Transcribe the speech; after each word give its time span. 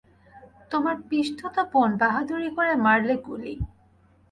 তোমার 0.71 0.95
পিসতুত 1.09 1.55
বোন 1.71 1.89
বাহাদুরি 2.01 2.49
করে 2.57 2.73
মারলে 2.85 3.15
গুলি। 3.25 3.53